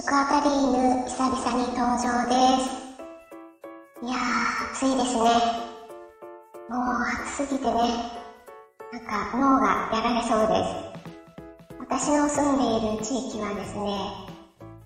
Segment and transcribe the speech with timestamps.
[0.00, 2.70] 食アタリーヌ久々に登場です。
[4.00, 5.24] いやー、暑いですね。
[6.70, 7.74] もう暑すぎてね、
[8.92, 10.76] なんか脳がやられそうです。
[11.80, 13.98] 私の住んでいる地域はですね、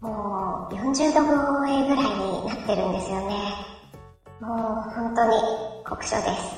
[0.01, 3.35] もう40度超えぐらいになってるんですよね。
[4.41, 5.37] もう本当に
[5.85, 6.57] 酷暑です。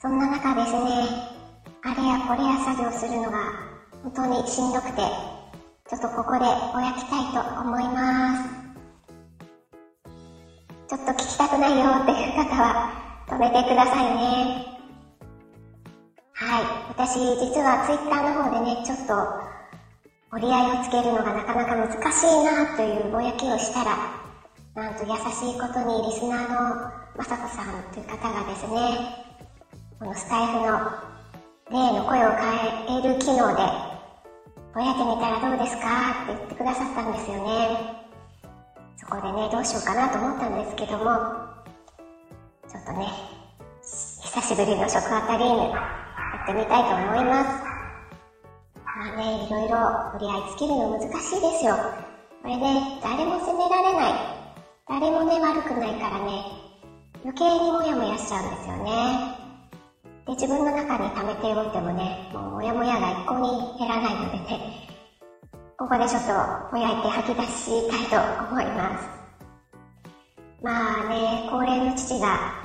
[0.00, 1.04] そんな中ですね、
[1.82, 3.52] あれやこれや作業するのが
[4.02, 5.33] 本当にしんどくて、
[5.94, 6.40] ちょっとここで
[6.74, 8.42] ぼやきたいと思います。
[10.88, 12.90] ちょっと聞きたくないよっていう方は
[13.28, 14.74] 止めてくださいね。
[16.32, 16.64] はい。
[16.88, 19.14] 私、実はツイッターの方でね、ちょっと
[20.32, 23.96] 折り合いをつけるのがなかなか難しいなというぼやきをしたら、
[24.74, 29.14] なんと優しいことにリスナーのまさこさんという方がですね、
[30.00, 30.90] このスタイフの
[31.70, 33.93] 例の声を変える機能で、
[34.74, 36.24] ぼやいてみたらどうですか？
[36.24, 38.02] って言ってくださったんですよね。
[38.96, 41.04] そこでね、どうしようかなと思ったんですけども、
[42.66, 43.06] ちょっとね、
[43.82, 45.78] 久しぶりの食あたりーヌ、や
[46.42, 47.62] ってみたいと思います。
[48.82, 49.78] まあね、いろいろ
[50.16, 51.76] 折り合いつけるの難しいですよ。
[52.42, 54.12] これね、誰も責められない。
[54.88, 56.50] 誰もね、悪くないからね、
[57.22, 59.43] 余計にモヤモヤしちゃうんですよね。
[60.26, 64.88] で、自分の中に溜めておいてもね、もうモヤモヤが一向に減らないのでね、
[65.76, 66.32] ここでちょっと
[66.72, 69.08] ぼやいて吐き出したいと思います。
[70.62, 72.64] まあね、高齢の父が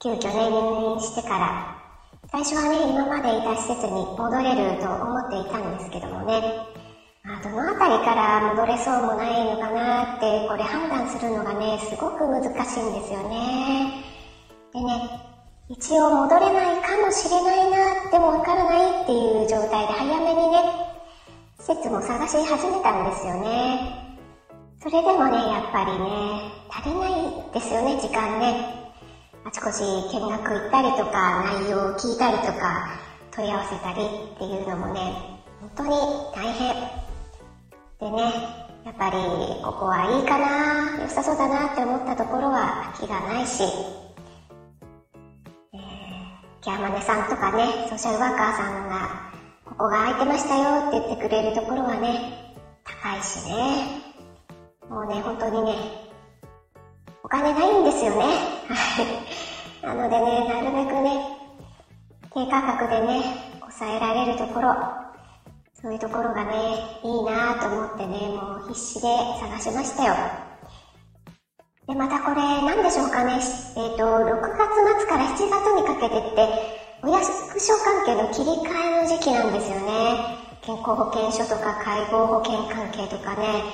[0.00, 1.76] 急遽ね、入院してから、
[2.30, 6.42] 最初はね、今までいた施設に戻れると思っていたんですけどもね、
[7.24, 14.04] まあ、どのあたりから戻れそうもないのかなって、これ判断するのがね、すごく難しいんですよね。
[14.72, 15.31] でね、
[15.68, 20.58] 一応戻れないかもしれないな、でもわからないっていう状態で早めにね、
[21.58, 24.18] 施設も探し始めたんですよね。
[24.82, 28.92] それでもね、やっぱりね、足りないですよね、時間ね。
[29.44, 32.90] あちこち見学行ったりとか、内容を聞いたりとか、
[33.30, 34.02] 問い合わせたり
[34.34, 35.00] っていうのもね、
[35.60, 35.90] 本当に
[36.34, 36.74] 大変。
[38.00, 38.22] でね、
[38.84, 39.16] やっぱり
[39.64, 43.62] ここはいいかな、良さそうだなって思ったところは空きがないし、
[46.62, 49.32] キャーマネさんとかね、ソーシャルワーカーさんが、
[49.64, 54.00] ここが空いてましたよって言ってくれるところはね、高いしね。
[54.88, 55.74] もうね、本当にね、
[57.24, 58.16] お金ないんですよね。
[58.68, 59.02] は
[59.82, 59.86] い。
[59.86, 61.36] なのでね、なるべくね、
[62.32, 63.24] 低価格でね、
[63.58, 64.72] 抑えられるところ、
[65.74, 69.08] そういうところがね、いいなぁと思ってね、もう必死で
[69.40, 70.14] 探しましたよ。
[71.86, 73.40] で、またこれ、なんでしょうかね、
[73.76, 77.24] えっ、と、6月末から7月にかけてって、お役
[77.58, 80.38] 所関係の切り替えの時期なんですよね。
[80.62, 83.64] 健康保険証とか介護保険関係とかね、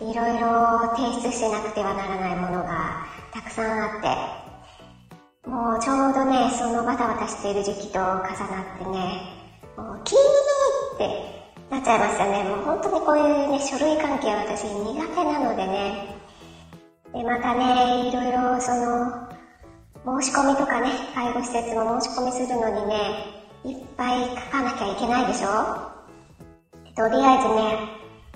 [0.00, 4.00] いろいろ提出しなくてはならないものがたくさんあっ
[5.44, 8.24] て、もうちょうどね、そのバタバタしている時期と重なっ
[8.78, 9.36] てね、
[9.76, 10.18] もうキー
[10.94, 12.44] ってなっちゃいますよね。
[12.44, 16.20] もう本当にこういうね、書類関係は私苦手なのでね。
[17.12, 19.28] で、またね、いろいろその、
[20.20, 22.94] 申し込みとかね、介護施設の申し込みするのにね、
[23.64, 25.48] いっぱい書かなきゃいけないでしょ？
[26.96, 27.78] とりあえずね、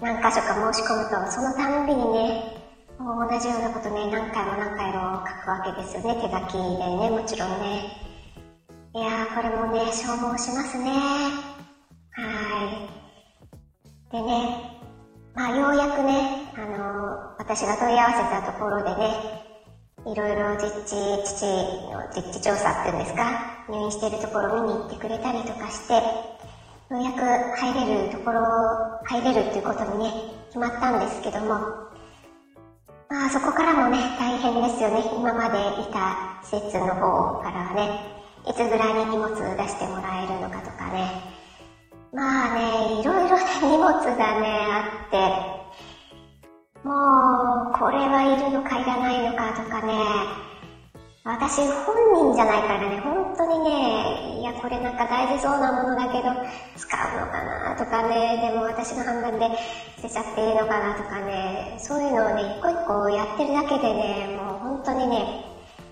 [0.02, 2.52] 何箇所か申し込むと、そのたんびにね、
[2.98, 7.82] もう同じようなことね、何回も何回も書くわけですよね、手書きでね、もちろんね。
[8.94, 10.90] いやー、これもね、消耗しますね。
[12.12, 12.20] は
[14.10, 14.12] い。
[14.12, 14.80] でね、
[15.34, 19.44] まあ、ようやくね、あのー、私が問い合わせたところでね、
[20.06, 21.44] いろいろ実地、父
[21.92, 26.00] の実地調査っていうんですか、入院しているところを見に行ってくれたりとかして、よ
[26.90, 27.20] うやく
[27.60, 28.40] 入れるところ、
[29.04, 30.14] 入れるっていうことにね、
[30.48, 31.60] 決まったんですけども、
[33.10, 35.04] まあそこからもね、大変ですよね。
[35.12, 37.90] 今までいた施設の方からはね、
[38.48, 41.12] いつぐらいに荷物出してもらえるのかとかね、
[42.10, 45.63] まあね、いろいろな荷物がね、あって、
[46.84, 50.44] もう、これはいるのかいらないのかとかね、
[51.24, 56.28] 私本人じゃないからね、本当にね、いや、これなんか大事そうなものだけど、
[56.76, 59.48] 使うのかなとかね、でも私の判断で
[59.96, 65.24] 捨てちゃっていいのかなとかね、そういうのをね、一個一個やってるだけでね、もう本当にね、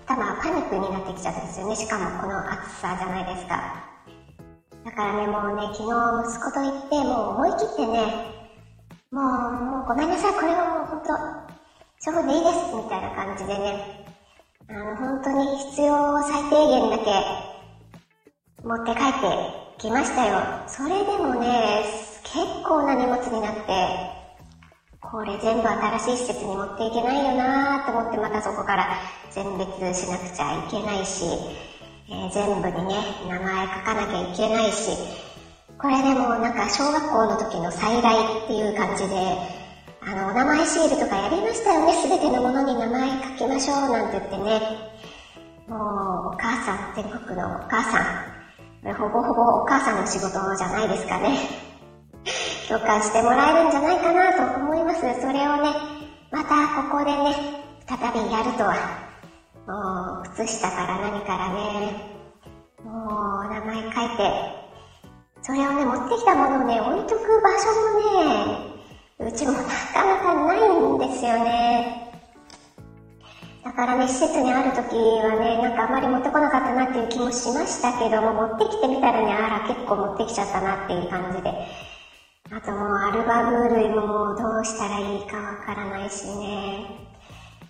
[0.05, 3.63] 頭パニックになってきちゃったんですよね、しかもこの暑さじゃないですか。
[4.85, 8.42] だからね、もうね、昨日息子と言って、もう思い切ってね、
[9.13, 9.25] もう、
[9.61, 11.13] もうごめんなさい、これはもう本当、
[12.03, 14.09] 処分でいいです、みたいな感じでね、
[14.67, 17.05] あの、本当に必要最低限だけ
[18.65, 20.41] 持って帰ってきましたよ。
[20.65, 21.85] それでもね、
[22.23, 23.69] 結構な荷物になって、
[24.99, 28.87] これ全部新しい施設に持っていけないよなと思ってまたそこから
[29.29, 31.25] 選別しなくちゃいけないし、
[32.09, 32.95] えー、全部にね、
[33.29, 34.89] 名前書かなきゃいけないし、
[35.79, 39.15] これでもなんか小学校の時の再来っていう感じで、
[40.05, 41.93] あの、お名前シールとかやりましたよね。
[41.93, 44.61] すべてのものに名前書きましょうなんて言ってね。
[45.67, 45.79] もう、
[46.27, 48.33] お母さん、全国のお母さん。
[48.83, 51.37] これほぼほぼお母さんの仕事じゃないですかね。
[52.67, 54.99] 共感してもらえるんじゃないかなと思います。
[55.21, 55.71] それをね、
[56.31, 58.75] またここでね、再びやるとは。
[59.65, 62.13] もう、靴下から何からね、
[62.83, 64.62] もう、名前書いて、
[65.43, 67.99] それをね、持ってきたものをね、置いとく場所も
[69.19, 72.09] ね、うちもなかなかないんですよね。
[73.65, 81.53] だからね、施設にある時はね、なんかあんまり持ってこなかったなっていう気もしましたけども、持ってきてみたらね、あら、結構持ってきちゃったなっていう感じで。
[82.51, 86.85] あともうアルバム類ももうどうしたらいいかわからないしね。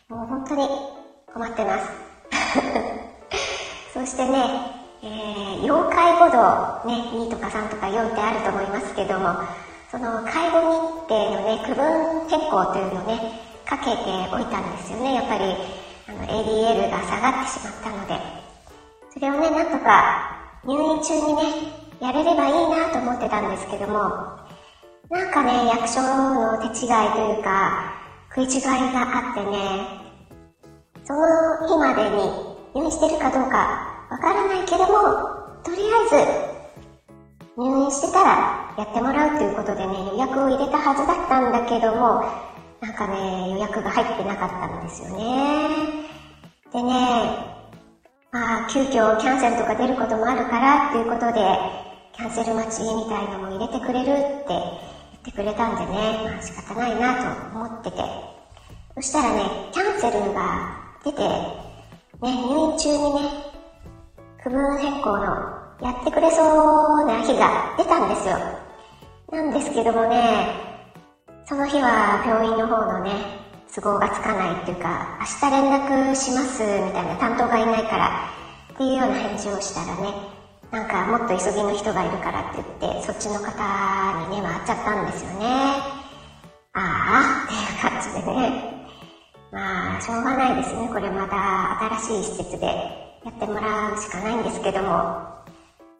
[0.09, 0.67] もう本当に
[1.33, 1.89] 困ってます。
[3.93, 9.35] そしてね、えー、要介護度、ね、2とか3とか4ってあると思いますけども、
[9.91, 13.19] その介護日程のね、区分変更というのをね、
[13.67, 13.99] かけて
[14.31, 15.15] おいたんですよね。
[15.15, 15.43] やっぱり、
[16.07, 18.15] あの、ADL が下がってしまったので。
[19.13, 21.43] それをね、なんとか入院中にね、
[21.99, 23.99] やれればいいなと思ってたんですけども、
[25.09, 27.93] なんかね、役所の手違いというか、
[28.33, 28.61] 食い違い
[28.93, 30.03] があってね、
[31.03, 32.23] その日までに
[32.73, 33.92] 入院してるかどうか
[34.23, 34.87] からないけども、
[35.63, 42.23] とりあえず、入院してたらやってもらうということでね、予約を入れたはずだったんだけども、
[42.79, 45.67] なんかね、予約が入ってなかったんですよね。
[46.71, 47.53] でね、
[48.31, 51.43] まあ、急遽キャンセルとか出ることもあるからっていうことで、
[52.15, 57.97] キャンセル待ちみたいなのも入れてくれるって言ってくれたんでね、まあ仕方ないなと思ってて。
[58.95, 59.43] そしたらね、
[59.73, 61.67] キャンセルが出て、ね、
[62.21, 63.52] 入院中にね、
[64.43, 65.23] 区分変更の
[65.79, 68.35] やってくれそうな日が出たんですよ。
[69.31, 70.47] なんですけどもね、
[71.45, 73.11] その日は病院の方のね、
[73.73, 78.29] 都合がつかないっていうか、明日連絡しますみたいな担当がいないから
[78.73, 80.13] っていうような返事をしたらね、
[80.71, 83.47] なんかもっと急ぎの人がいるからって言って、そっちの方
[84.27, 85.45] にね、回っちゃったんですよね。
[86.73, 88.89] ああ、っていう感じでね。
[89.53, 90.89] まあ、しょうがないですね。
[90.89, 95.33] これまた新しい施設でやってもらうしかないんですけども、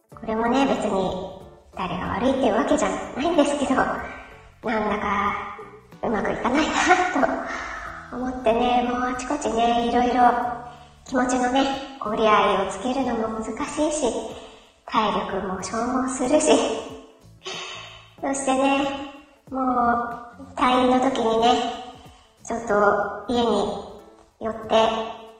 [0.10, 1.34] これもね、別に
[1.76, 5.58] 誰が悪いっていうわけじゃないんですけど、なんだか
[6.04, 6.72] うまくいかないな
[8.12, 10.14] と思ってね、もうあちこちね、いろいろ
[11.06, 11.66] 気持ちのね、
[12.06, 14.14] 折り合いをつけるのも難しいし、
[14.86, 16.48] 体力も消耗するし、
[18.22, 18.80] そしてね、
[19.50, 21.84] もう退院の時にね、
[22.46, 23.48] ちょっと家に
[24.42, 24.76] 寄って、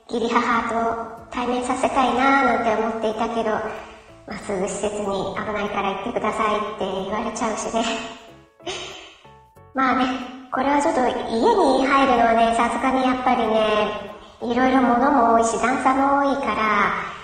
[0.08, 7.82] 義理母と対面させたいなーなんて思っていたけど、まあ、すぐ施設に危ないから行ってくださいって言われちゃうしね。
[9.74, 10.06] まあね、
[10.52, 17.14] これはちょっと家に入るのはね、さすがにやっぱりね、いろいろ物も多いし段差も多いから、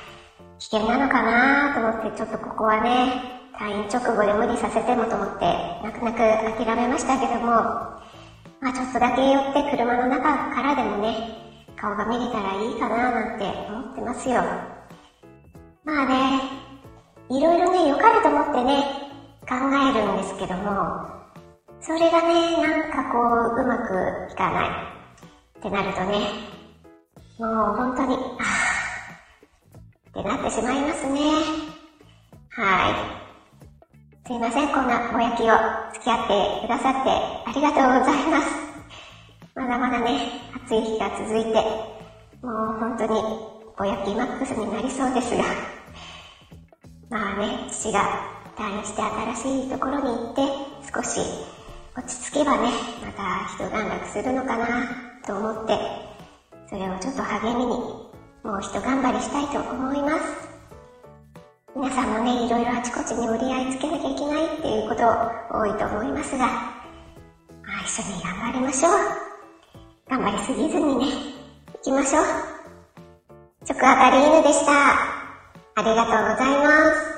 [0.59, 5.47] 危険なのかなと思ってちょっとここはね、退院直後で無理させてもと思って、
[5.85, 11.50] 泣く泣く諦めましたけども、まあちょっとだけ寄って車の中からでもね、
[11.81, 14.43] 顔が見れたらいいかななんて思ってますよ。
[15.83, 16.43] まあね、
[17.31, 18.85] いろいろね、良かれと思ってね、
[19.49, 21.21] 考えるんですけども、
[21.81, 23.19] それがね、なんかこ
[23.57, 24.69] う、うまくいかない
[25.59, 26.19] ってなるとね、
[27.39, 28.45] もう本当に、あ
[30.11, 31.21] ってなってしまいますね。
[32.51, 34.29] はい。
[34.29, 35.55] すいません、こんなぼやきを
[35.95, 37.11] 付き合ってくださって
[37.49, 38.70] ありがとうございます。
[39.55, 40.21] まだまだね、
[40.65, 41.51] 暑い日が続いて、
[42.43, 43.21] もう本当に
[43.77, 45.45] ぼやきマックスになりそうですが、
[47.11, 48.01] まあね、父が
[48.57, 50.43] 退院して新しいところに行って、
[50.95, 51.21] 少し
[51.97, 52.71] 落ち着けばね、
[53.05, 54.67] また一段落するのかな
[55.27, 55.79] と思って、
[56.69, 57.71] それをちょっと励みに、
[58.45, 60.49] もう一頑張りしたいと思います。
[61.75, 65.03] 皆さんもね、いろいろあちこちに折り合いつけなきゃいけないっていうこと
[65.59, 66.53] 多いと思いますが、ま
[67.79, 69.30] あ一緒に頑張りましょう。
[70.11, 71.07] 頑張りすぎずにね、
[71.73, 72.25] 行きましょう。
[73.65, 74.73] 直当たり犬でした。
[74.73, 77.10] ありがとうございます。